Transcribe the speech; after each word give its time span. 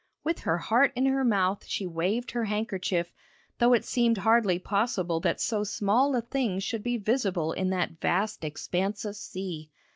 With 0.23 0.39
her 0.39 0.57
heart 0.57 0.91
in 0.95 1.05
her 1.05 1.23
mouth 1.23 1.63
she 1.67 1.85
waved 1.85 2.31
her 2.31 2.45
handkerchief, 2.45 3.13
though 3.59 3.73
it 3.73 3.85
seemed 3.85 4.17
hardly 4.17 4.57
possible 4.57 5.19
that 5.19 5.39
so 5.39 5.63
small 5.63 6.15
a 6.15 6.23
thing 6.23 6.57
should 6.57 6.81
be 6.81 6.97
visible 6.97 7.51
in 7.51 7.69
that 7.69 8.01
vast 8.01 8.43
expanse 8.43 9.05
of 9.05 9.15
sea. 9.15 9.69